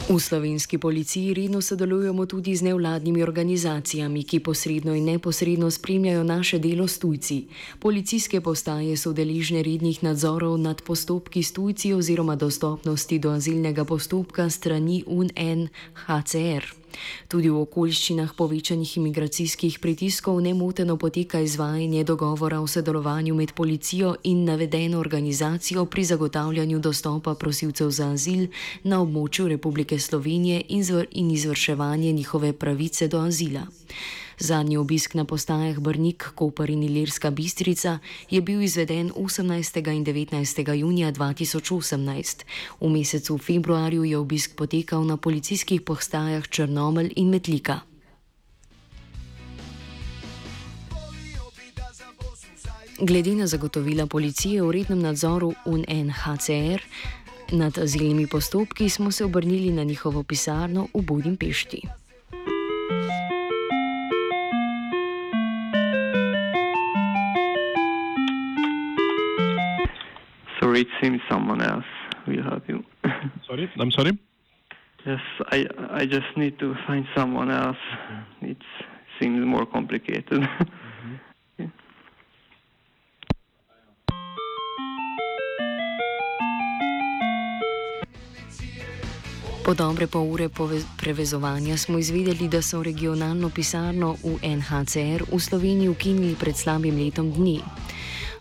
V 0.08 0.20
slovenski 0.20 0.78
policiji 0.78 1.34
redno 1.34 1.60
sodelujemo 1.60 2.26
tudi 2.26 2.56
z 2.56 2.62
nevladnimi 2.62 3.22
organizacijami, 3.22 4.22
ki 4.22 4.40
posredno 4.40 4.94
in 4.94 5.04
neposredno 5.04 5.70
spremljajo 5.70 6.24
naše 6.24 6.58
delo 6.58 6.88
s 6.88 6.98
tujci. 6.98 7.46
Policijske 7.78 8.40
postaje 8.40 8.96
so 8.96 9.12
deležne 9.12 9.62
rednih 9.62 10.02
nadzorov 10.02 10.58
nad 10.58 10.82
postopki 10.82 11.42
s 11.42 11.52
tujci 11.52 11.92
oziroma 11.92 12.36
dostopnosti 12.36 13.18
do 13.18 13.30
azilnega 13.30 13.84
postopka 13.84 14.50
strani 14.50 15.04
UNHCR. 15.06 16.83
Tudi 17.28 17.48
v 17.48 17.60
okoliščinah 17.60 18.34
povečanih 18.36 18.96
imigracijskih 18.96 19.78
pritiskov 19.78 20.40
nemoteno 20.40 20.96
poteka 20.96 21.40
izvajanje 21.40 22.04
dogovora 22.04 22.60
o 22.60 22.66
sodelovanju 22.66 23.34
med 23.34 23.52
policijo 23.52 24.14
in 24.22 24.44
navedeno 24.44 24.98
organizacijo 24.98 25.84
pri 25.84 26.04
zagotavljanju 26.04 26.78
dostopa 26.78 27.34
prosilcev 27.34 27.90
za 27.90 28.10
azil 28.10 28.46
na 28.82 29.00
območju 29.02 29.48
Republike 29.48 29.98
Slovenije 29.98 30.62
in 31.10 31.30
izvrševanje 31.30 32.12
njihove 32.12 32.52
pravice 32.52 33.08
do 33.08 33.20
azila. 33.20 33.66
Zadnji 34.38 34.76
obisk 34.76 35.14
na 35.14 35.24
postajah 35.24 35.78
Brnik, 35.78 36.24
Koper 36.34 36.70
in 36.70 36.82
Ilirska 36.82 37.30
Bistrica 37.30 37.98
je 38.30 38.40
bil 38.40 38.62
izveden 38.62 39.12
18. 39.16 39.92
in 39.92 40.04
19. 40.04 40.74
junija 40.74 41.12
2018. 41.12 42.44
V 42.80 42.88
mesecu 42.88 43.38
februarju 43.38 44.04
je 44.04 44.18
obisk 44.18 44.56
potekal 44.56 45.06
na 45.06 45.16
policijskih 45.16 45.80
postajah 45.80 46.48
Črnomelj 46.48 47.12
in 47.16 47.28
Metlika. 47.28 47.80
Glede 53.00 53.34
na 53.34 53.46
zagotovila 53.46 54.06
policije 54.06 54.62
v 54.62 54.70
rednem 54.70 55.02
nadzoru 55.02 55.54
UNHCR 55.66 56.82
nad 57.52 57.78
azilnimi 57.78 58.26
postopki, 58.26 58.88
smo 58.88 59.10
se 59.10 59.24
obrnili 59.24 59.72
na 59.72 59.82
njihovo 59.82 60.22
pisarno 60.22 60.88
v 60.94 61.02
Budimpešti. 61.02 62.03
Seems 71.00 71.20
someone 71.28 71.60
else 71.62 71.84
will 72.26 72.42
help 72.42 72.68
you. 72.68 72.84
sorry, 73.46 73.70
I'm 73.78 73.90
sorry. 73.90 74.18
Yes, 75.06 75.20
I 75.52 75.66
I 75.90 76.06
just 76.06 76.36
need 76.36 76.58
to 76.58 76.74
find 76.86 77.06
someone 77.14 77.50
else. 77.50 77.82
It 78.40 78.58
seems 79.20 79.44
more 79.44 79.66
complicated. 79.66 80.42
Mm-hmm. 81.04 81.70
Po 89.64 89.72
dobre 89.72 90.04
pol 90.04 90.28
ure 90.28 90.48
prevezovanja 91.00 91.76
smo 91.76 91.98
izvedeli, 91.98 92.48
da 92.48 92.60
so 92.62 92.82
regionalno 92.82 93.48
pisarno 93.48 94.12
v 94.20 94.36
NHCR 94.44 95.24
v 95.32 95.40
Sloveniji 95.40 95.88
ukinili 95.88 96.36
pred 96.36 96.56
slabim 96.56 96.96
letom 97.00 97.32
dni. 97.32 97.64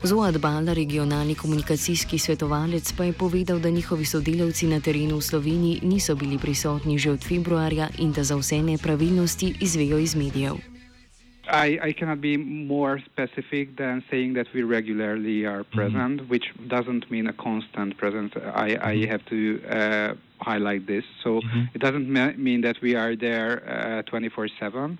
Zoad 0.03 0.37
Bala, 0.37 0.73
regionalni 0.73 1.35
komunikacijski 1.35 2.17
svetovalec, 2.19 2.91
pa 2.97 3.03
je 3.03 3.13
povedal, 3.13 3.59
da 3.59 3.69
njihovi 3.69 4.05
sodelavci 4.05 4.67
na 4.67 4.79
terenu 4.79 5.17
v 5.17 5.21
Sloveniji 5.21 5.79
niso 5.83 6.15
bili 6.15 6.37
prisotni 6.37 6.97
že 6.97 7.11
od 7.11 7.23
februarja 7.23 7.87
in 7.99 8.11
da 8.11 8.23
za 8.23 8.35
vse 8.35 8.59
nepravilnosti 8.61 9.55
izvejo 9.61 9.97
iz 9.97 10.15
medijev. 10.15 10.55
I, 11.47 11.79
I 11.89 11.93
cannot 11.93 12.19
be 12.19 12.37
more 12.37 12.99
specific 13.11 13.75
than 13.77 14.03
saying 14.09 14.35
that 14.35 14.47
we 14.53 14.63
regularly 14.63 15.45
are 15.47 15.63
mm-hmm. 15.63 15.77
present, 15.77 16.21
mm 16.21 16.25
-hmm. 16.25 16.31
which 16.31 16.45
doesn't 16.67 17.03
mean 17.09 17.27
a 17.27 17.33
constant 17.33 17.97
presence. 17.97 18.31
I, 18.35 18.39
I 18.39 18.75
mm-hmm. 18.75 19.11
have 19.11 19.23
to 19.33 19.39
uh, 19.79 20.09
highlight 20.51 20.87
this. 20.87 21.05
So 21.23 21.29
mm 21.29 21.39
-hmm. 21.39 21.75
it 21.75 21.81
doesn't 21.81 22.07
mean 22.37 22.61
that 22.61 22.77
we 22.81 22.99
are 22.99 23.15
there 23.17 23.51
uh, 23.99 24.19
24 24.19 24.49
7. 24.59 24.97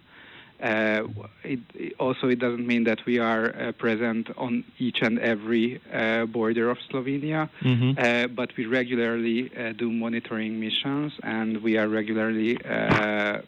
Uh, 0.62 1.08
it, 1.44 1.60
it 1.74 1.94
also, 2.00 2.28
it 2.28 2.40
doesn't 2.40 2.66
mean 2.66 2.86
that 2.86 3.06
we 3.06 3.20
are 3.20 3.54
uh, 3.56 3.72
present 3.74 4.30
on 4.38 4.64
each 4.80 5.02
and 5.02 5.20
every 5.20 5.82
uh, 5.92 6.26
border 6.26 6.70
of 6.70 6.78
Slovenia, 6.90 7.50
mm-hmm. 7.62 7.92
Uh, 7.98 8.28
but 8.28 8.56
we 8.56 8.66
regularly 8.66 9.52
uh, 9.58 9.74
do 9.74 9.92
monitoring 9.92 10.60
missions 10.60 11.12
and 11.24 11.62
we 11.62 11.78
are 11.78 11.88
regularly 11.88 12.58
uh, 12.64 13.42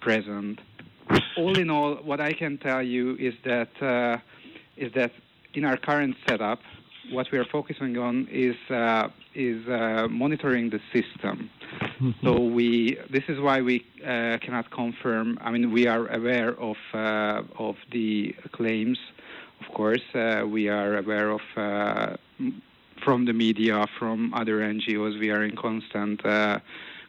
present. 0.00 0.60
All 1.36 1.58
in 1.58 1.70
all, 1.70 1.96
what 1.96 2.20
I 2.20 2.32
can 2.32 2.58
tell 2.58 2.82
you 2.82 3.16
is 3.16 3.34
that 3.44 4.20
is 4.76 4.92
that 4.94 5.12
in 5.54 5.64
our 5.64 5.76
current 5.76 6.16
setup, 6.26 6.60
what 7.10 7.30
we 7.30 7.38
are 7.38 7.44
focusing 7.44 7.96
on 7.98 8.28
is 8.30 8.56
is 9.34 9.66
monitoring 10.10 10.70
the 10.70 10.80
system. 10.92 11.50
Mm-hmm. 12.00 12.26
So 12.26 12.40
we, 12.40 12.98
this 13.10 13.24
is 13.28 13.40
why 13.40 13.60
we 13.60 13.84
uh, 14.02 14.38
cannot 14.38 14.70
confirm. 14.70 15.38
I 15.40 15.50
mean, 15.50 15.72
we 15.72 15.86
are 15.86 16.06
aware 16.08 16.58
of 16.60 16.76
uh, 16.92 17.42
of 17.58 17.76
the 17.92 18.34
claims. 18.52 18.98
Of 19.60 19.74
course, 19.74 20.02
uh, 20.14 20.44
we 20.46 20.68
are 20.68 20.96
aware 20.96 21.30
of 21.30 21.40
uh, 21.56 22.16
from 23.02 23.24
the 23.24 23.32
media, 23.32 23.86
from 23.98 24.34
other 24.34 24.60
NGOs. 24.60 25.18
We 25.18 25.30
are 25.30 25.42
in 25.44 25.56
constant 25.56 26.24
uh, 26.24 26.60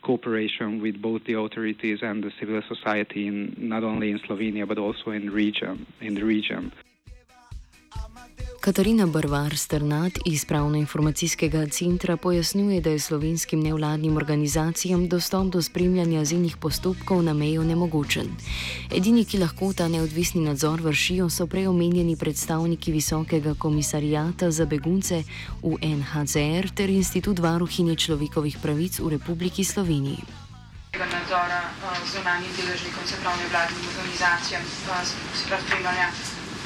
cooperation 0.03 0.81
with 0.81 1.01
both 1.01 1.23
the 1.25 1.33
authorities 1.33 1.99
and 2.01 2.23
the 2.23 2.31
civil 2.39 2.61
society, 2.67 3.27
in, 3.27 3.55
not 3.57 3.83
only 3.83 4.11
in 4.11 4.19
Slovenia 4.19 4.67
but 4.67 4.77
also 4.77 5.11
in 5.11 5.29
region 5.29 5.85
in 6.01 6.15
the 6.15 6.23
region. 6.23 6.71
Katarina 8.65 9.05
Barvar 9.05 9.57
Strnat 9.57 10.11
iz 10.25 10.45
Pravno-informacijskega 10.45 11.67
centra 11.69 12.17
pojasnjuje, 12.17 12.81
da 12.81 12.89
je 12.89 12.99
slovenskim 12.99 13.59
nevladnim 13.59 14.17
organizacijam 14.17 15.07
dostop 15.07 15.51
do 15.53 15.61
spremljanja 15.61 16.21
azilnih 16.21 16.57
postopkov 16.57 17.21
na 17.23 17.33
mejo 17.33 17.63
nemogočen. 17.63 18.31
Edini, 18.91 19.25
ki 19.25 19.37
lahko 19.37 19.69
ta 19.73 19.87
neodvisni 19.87 20.41
nadzor 20.41 20.81
vršijo, 20.81 21.29
so 21.29 21.45
preomenjeni 21.47 22.15
predstavniki 22.17 22.91
Visokega 22.91 23.53
komisarijata 23.53 24.51
za 24.51 24.65
begunce 24.65 25.23
UNHCR 25.61 26.69
ter 26.75 26.89
Institut 26.89 27.39
varuhinje 27.39 27.95
človekovih 27.95 28.57
pravic 28.61 28.99
v 28.99 29.09
Republiki 29.09 29.63
Sloveniji. 29.63 30.25
Nadzora 30.97 31.61
uh, 31.69 32.01
zunanjim 32.13 32.49
deležnikom, 32.57 33.05
se 33.05 33.15
pravi 33.21 33.43
nevladnim 33.43 33.85
organizacijam, 33.93 34.61
uh, 34.89 35.05
spremljanja 35.43 36.09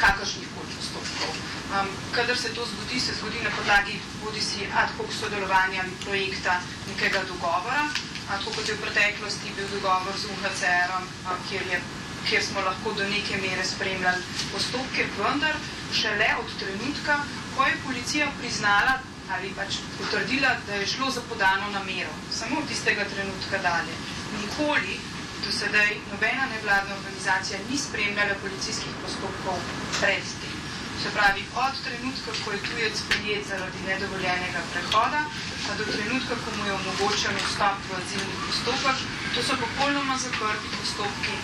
kakršnih 0.03 0.47
koli 0.55 0.75
postopkov. 0.77 1.31
Um, 1.69 1.89
kadar 2.15 2.37
se 2.37 2.49
to 2.57 2.65
zgodi, 2.65 2.99
se 2.99 3.13
zgodi 3.19 3.43
na 3.43 3.51
podlagi 3.57 3.99
bodi 4.23 4.41
si 4.41 4.67
ad 4.81 4.89
hoc 4.97 5.11
sodelovanja 5.19 5.81
ali 5.83 5.95
projekta 6.05 6.61
nekega 6.87 7.21
dogovora, 7.27 7.83
tako 8.29 8.51
kot 8.55 8.67
je 8.67 8.75
v 8.75 8.81
preteklosti 8.85 9.53
bil 9.57 9.67
dogovor 9.73 10.15
z 10.17 10.31
UHCR-om, 10.33 11.05
kjer, 11.49 11.81
kjer 12.29 12.43
smo 12.43 12.61
lahko 12.61 12.93
do 12.93 13.05
neke 13.09 13.37
mere 13.41 13.65
spremljali 13.65 14.23
postopke, 14.53 15.05
vendar 15.19 15.55
šele 15.93 16.29
od 16.41 16.57
trenutka, 16.59 17.19
ko 17.55 17.69
je 17.69 17.79
policija 17.85 18.31
priznala 18.41 18.99
ali 19.29 19.51
pač 19.53 19.77
potrdila, 19.97 20.55
da 20.67 20.73
je 20.73 20.87
šlo 20.87 21.11
za 21.11 21.21
podano 21.29 21.69
namero. 21.69 22.09
Samo 22.33 22.59
od 22.59 22.67
tistega 22.67 23.05
trenutka 23.05 23.57
dalje. 23.61 23.93
Nikoli 24.41 24.97
do 25.45 25.51
sedaj 25.51 25.89
nobena 26.11 26.45
nevladna 26.53 26.95
organizacija 26.99 27.59
ni 27.69 27.77
spremljala 27.77 28.35
policijskih 28.43 28.93
postopkov 29.01 29.57
pred 29.99 30.25
tem. 30.41 30.57
Se 31.03 31.09
pravi, 31.15 31.43
od 31.63 31.75
trenutka, 31.85 32.31
ko 32.43 32.51
je 32.51 32.59
tujec 32.67 32.95
prijet 33.09 33.47
zaradi 33.47 33.79
nedovoljenega 33.87 34.61
prehoda, 34.71 35.21
pa 35.65 35.71
do 35.79 35.85
trenutka, 35.93 36.35
ko 36.43 36.49
mu 36.57 36.65
je 36.65 36.73
omogočen 36.73 37.39
vstop 37.45 37.77
v 37.87 37.97
azilni 38.01 38.35
postopek, 38.45 38.97
to 39.33 39.43
so 39.47 39.55
popolnoma 39.63 40.17
zaprti 40.25 40.67
postopki, 40.75 41.35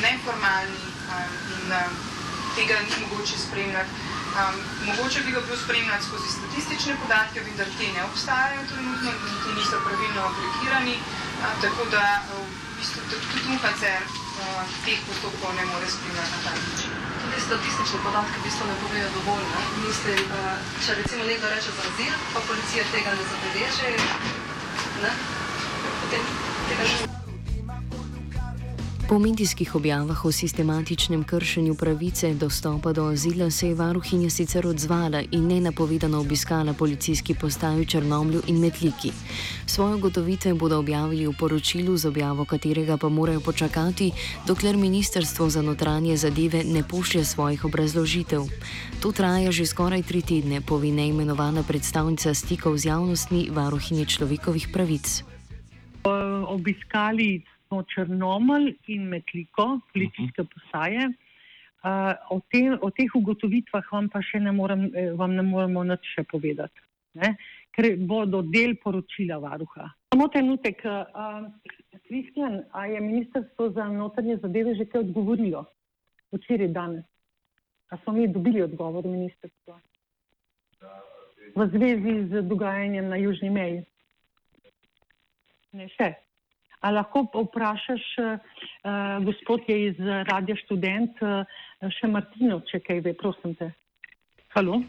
neformalni 0.00 0.84
in 1.54 1.72
tega 2.56 2.76
ni 2.80 2.94
mogoče 3.02 3.36
spremljati. 3.46 3.90
Um, 4.34 4.56
mogoče 4.86 5.20
bi 5.24 5.32
ga 5.32 5.40
bilo 5.40 5.56
spremljati 5.64 6.04
skozi 6.04 6.28
statistične 6.36 6.94
podatke, 7.02 7.40
vendar 7.46 7.68
te 7.78 7.86
ne 7.96 8.02
obstajajo 8.10 8.62
trenutno 8.70 9.10
in 9.10 9.36
ti 9.42 9.50
niso 9.58 9.76
pravilno 9.86 10.20
aplikirani, 10.30 10.96
uh, 10.98 11.52
tako 11.62 11.84
da 11.94 12.04
v 12.28 12.43
bistvu 12.78 13.00
tudi 13.10 13.56
UHCR 13.56 14.04
uh, 14.04 14.62
teh 14.84 14.98
postopkov 15.08 15.56
ne 15.58 15.64
more 15.72 15.86
spremljati 15.96 16.32
na 16.36 16.38
ta 16.44 16.52
način 16.60 17.04
te 17.34 17.40
statistične 17.40 17.98
podatke 18.04 18.36
v 18.38 18.44
bistvu 18.44 18.66
ne 18.68 18.76
povejo 18.82 19.08
dovolj. 19.16 19.46
Ne? 19.54 19.62
Mislim, 19.86 20.20
uh, 20.30 20.52
če 20.86 20.94
recimo 21.00 21.24
nekdo 21.24 21.50
reče 21.54 21.74
za 21.78 21.88
azil, 21.90 22.14
pa 22.34 22.44
policija 22.50 22.84
tega 22.92 23.16
ne 23.18 23.24
zabeleže, 23.32 23.90
ne? 25.02 25.10
potem 26.02 26.22
tega 26.68 26.88
ne. 26.92 27.13
Po 29.08 29.18
medijskih 29.18 29.74
objavah 29.74 30.24
o 30.24 30.32
sistematičnem 30.32 31.24
kršenju 31.24 31.74
pravice 31.74 32.34
dostopa 32.34 32.92
do 32.92 33.04
azila 33.04 33.50
se 33.50 33.68
je 33.68 33.74
varuhinja 33.74 34.30
sicer 34.30 34.66
odzvala 34.66 35.22
in 35.30 35.46
nenapovedano 35.46 36.20
obiskala 36.20 36.72
policijski 36.72 37.34
postaji 37.34 37.80
v 37.80 37.86
Črnomlju 37.86 38.42
in 38.46 38.58
Metliki. 38.60 39.12
Svoje 39.66 40.00
gotovitve 40.00 40.54
bodo 40.54 40.78
objavili 40.78 41.26
v 41.26 41.36
poročilu, 41.38 41.96
z 41.96 42.06
objavo 42.06 42.44
katerega 42.44 42.96
pa 42.96 43.08
morajo 43.08 43.40
počakati, 43.40 44.12
dokler 44.46 44.76
Ministrstvo 44.76 45.50
za 45.50 45.62
notranje 45.62 46.16
zadeve 46.16 46.64
ne 46.64 46.82
pošlje 46.88 47.24
svojih 47.24 47.64
obrazložitev. 47.64 48.42
To 49.00 49.12
traja 49.12 49.52
že 49.52 49.66
skoraj 49.66 50.02
tri 50.02 50.22
tedne, 50.22 50.60
pove 50.60 50.88
neimenovana 50.88 51.62
predstavnica 51.62 52.34
stikov 52.34 52.78
z 52.78 52.88
javnostmi 52.88 53.50
varuhinje 53.52 54.06
človekovih 54.06 54.68
pravic. 54.72 55.24
Obiskali 56.48 57.53
Črnomelj 57.70 58.74
in 58.94 59.08
Metliko, 59.08 59.80
policijske 59.92 60.42
mhm. 60.42 60.50
postaje. 60.54 61.12
Uh, 61.84 62.14
o, 62.30 62.40
te, 62.48 62.62
o 62.80 62.88
teh 62.90 63.12
ugotovitvah 63.12 63.84
vam 63.92 64.06
pa 64.08 64.22
še 64.24 64.38
ne, 64.40 64.54
morem, 64.56 64.86
eh, 64.96 65.10
vam 65.12 65.34
ne 65.36 65.42
moremo 65.44 65.82
nič 65.84 66.14
še 66.14 66.22
povedati, 66.24 66.80
ne? 67.20 67.34
ker 67.76 67.90
bodo 68.00 68.40
del 68.40 68.72
poročila 68.80 69.36
varuha. 69.42 69.90
Samo 70.14 70.30
trenutek, 70.32 70.80
Kristjan, 72.06 72.62
uh, 72.62 72.64
a 72.72 72.86
je 72.88 73.02
Ministrstvo 73.04 73.68
za 73.76 73.84
notranje 73.92 74.38
zadeve 74.40 74.72
že 74.78 74.88
kaj 74.88 75.04
odgovorilo? 75.04 75.66
Včeraj, 76.32 76.72
danes. 76.72 77.04
A 77.92 78.00
smo 78.00 78.16
mi 78.16 78.32
dobili 78.32 78.62
odgovor 78.62 79.04
ministrstva? 79.04 79.76
V 81.54 81.68
zvezi 81.68 82.32
z 82.32 82.42
dogajanjem 82.48 83.12
na 83.12 83.20
južni 83.20 83.50
meji? 83.50 83.84
Ne 85.76 85.92
še. 85.92 86.23
A 86.84 86.90
lahko 86.92 87.24
vprašaš, 87.32 88.04
uh, 88.20 88.58
gospod 89.24 89.64
je 89.68 89.78
iz 89.86 90.02
Radia 90.28 90.56
Student, 90.64 91.22
uh, 91.24 91.88
še 91.96 92.10
Martino, 92.12 92.60
če 92.68 92.82
kaj 92.84 93.00
ve, 93.06 93.16
prosim 93.16 93.56
te. 93.56 93.70
Halo? 94.54 94.82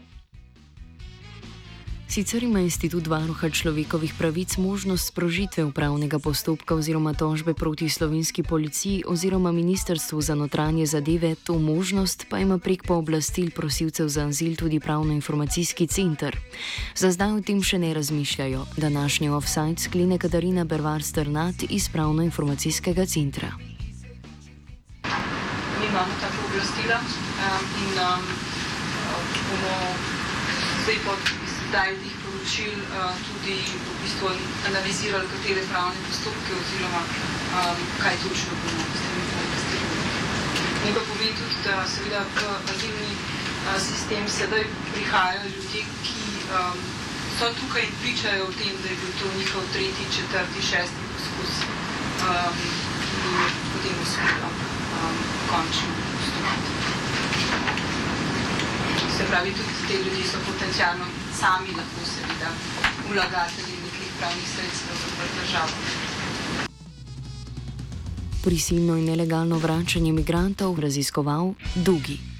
Sicer 2.16 2.42
ima 2.42 2.60
institut 2.64 3.06
varuha 3.06 3.50
človekovih 3.50 4.14
pravic 4.18 4.56
možnost 4.56 5.12
sprožitve 5.12 5.64
upravnega 5.64 6.18
postopka 6.18 6.74
oziroma 6.74 7.12
tožbe 7.12 7.54
proti 7.54 7.88
slovenski 7.88 8.42
policiji 8.42 9.02
oziroma 9.06 9.52
ministrstvu 9.52 10.20
za 10.20 10.34
notranje 10.34 10.86
zadeve, 10.86 11.34
to 11.34 11.58
možnost 11.58 12.24
pa 12.30 12.38
ima 12.38 12.58
prek 12.58 12.86
pooblastil 12.88 13.50
prosilcev 13.50 14.08
za 14.08 14.24
azil 14.26 14.56
tudi 14.56 14.80
pravno-informacijski 14.80 15.86
center. 15.86 16.36
Za 16.94 17.10
zdaj 17.12 17.36
o 17.36 17.40
tem 17.44 17.60
še 17.62 17.78
ne 17.78 17.94
razmišljajo. 17.94 18.64
Današnji 18.76 19.28
offside 19.28 19.76
sklene 19.76 20.18
Katarina 20.18 20.64
Bervar 20.64 21.02
Strnat 21.02 21.68
iz 21.68 21.88
pravno-informacijskega 21.92 23.06
centra. 23.06 23.52
Mi 25.80 25.84
imamo 25.84 26.12
ta 26.20 26.32
pooblastila 26.32 26.96
um, 26.96 27.64
in 27.84 27.92
um, 28.00 28.24
bomo 29.52 29.76
zdaj 30.84 30.96
pod 31.04 31.45
teh 31.72 32.14
poročil 32.22 32.78
uh, 32.94 33.10
tudi 33.26 33.58
v 33.58 33.94
bistvu 34.02 34.30
analizirali, 34.70 35.26
katere 35.26 35.62
pravne 35.66 35.98
postopke 36.06 36.52
oziroma 36.54 37.02
um, 37.02 37.78
kaj 38.02 38.14
točno 38.22 38.52
bomo 38.62 38.84
s 38.86 39.00
temi 39.02 39.24
pooblastili. 39.32 39.88
Ne 40.84 40.90
pa 40.94 41.02
povem 41.10 41.32
tudi, 41.34 41.56
da 41.66 41.74
seveda 41.90 42.22
v 42.22 42.38
azilni 42.70 43.10
uh, 43.10 43.78
sistem 43.82 44.24
sedaj 44.30 44.62
prihajajo 44.94 45.50
ljudje, 45.56 45.82
ki 46.06 46.22
um, 46.54 46.78
so 47.38 47.50
tukaj 47.58 47.82
in 47.82 47.94
pričajo 48.02 48.46
o 48.46 48.54
tem, 48.54 48.74
da 48.82 48.88
je 48.88 48.96
bil 49.02 49.12
to 49.20 49.26
njihov 49.38 49.62
tretji, 49.74 50.14
četrti, 50.16 50.60
šesti 50.70 51.02
poskus 51.12 51.54
um, 52.22 52.56
in 53.26 53.52
potem 53.74 53.96
uspelo 54.06 54.50
um, 54.54 55.16
končno 55.50 55.90
postopati. 56.14 56.70
Se 59.16 59.24
pravi, 59.30 59.50
tudi 59.50 59.74
te 59.88 59.94
ljudi 60.04 60.22
so 60.28 60.38
potencijalno 60.46 61.15
sami 61.40 61.68
lahko 61.78 62.02
seveda 62.04 62.50
vlagatelji 63.08 63.76
nekih 63.84 64.10
pravnih 64.18 64.48
sredstev 64.54 64.96
za 65.18 65.26
državo. 65.40 65.74
Prisilno 68.44 68.96
in 68.96 69.04
nelegalno 69.04 69.58
vračanje 69.58 70.08
imigrantov 70.08 70.80
raziskoval 70.80 71.52
Dugi. 71.74 72.35